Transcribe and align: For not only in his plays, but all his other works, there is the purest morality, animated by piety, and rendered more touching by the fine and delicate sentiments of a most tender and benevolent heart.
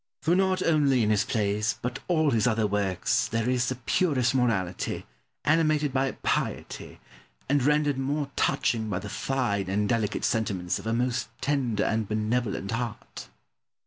For 0.23 0.33
not 0.35 0.63
only 0.63 1.03
in 1.03 1.11
his 1.11 1.23
plays, 1.23 1.77
but 1.79 1.99
all 2.07 2.31
his 2.31 2.47
other 2.47 2.65
works, 2.65 3.27
there 3.27 3.47
is 3.47 3.69
the 3.69 3.75
purest 3.75 4.33
morality, 4.33 5.05
animated 5.45 5.93
by 5.93 6.13
piety, 6.23 6.99
and 7.47 7.61
rendered 7.61 7.99
more 7.99 8.31
touching 8.35 8.89
by 8.89 8.97
the 8.97 9.09
fine 9.09 9.69
and 9.69 9.87
delicate 9.87 10.25
sentiments 10.25 10.79
of 10.79 10.87
a 10.87 10.93
most 10.93 11.27
tender 11.39 11.83
and 11.83 12.07
benevolent 12.07 12.71
heart. 12.71 13.27